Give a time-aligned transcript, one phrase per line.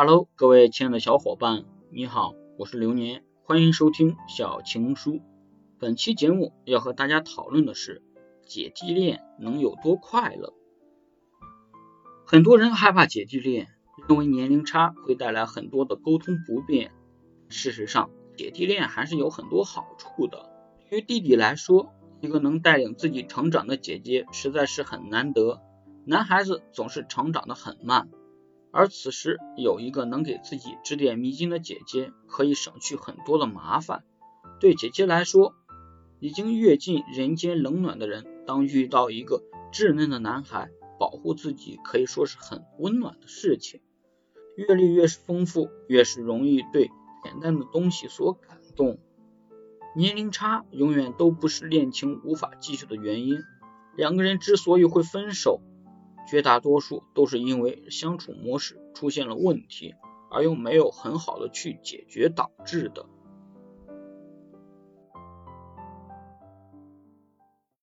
[0.00, 5.20] Hello，各位亲爱的小伙伴，你好，我是流年，欢迎收听小情书。
[5.80, 8.00] 本期节目要和大家讨论的是
[8.46, 10.54] 姐弟恋能有多快乐？
[12.24, 13.66] 很多人害怕姐弟恋，
[14.08, 16.92] 认为年龄差会带来很多的沟通不便。
[17.48, 20.48] 事实上，姐弟恋还是有很多好处的。
[20.88, 25.60] 对于弟弟来说，一个能带领自己成长的姐姐实在是很难得。
[26.04, 28.08] 男孩子总是成长的很慢。
[28.70, 34.04] 而此时有一个能给自己指点迷津的姐姐，可以省去很多的麻烦。
[34.60, 35.54] 对姐姐来说，
[36.20, 43.80] 已经阅尽人间冷暖的人，当遇到一个稚嫩的男孩，保护自己可以说是很温暖的事情。
[44.56, 46.90] 阅历越是丰富，越是容易对
[47.22, 48.98] 简单的东西所感动。
[49.96, 53.38] 年龄差永远都不是恋情无法继续的原因。
[53.96, 55.60] 两个人之所以会分手。
[56.28, 59.94] 绝大多数都是因为相处模式出现了问题，
[60.30, 63.06] 而又没有很好的去解决导致的。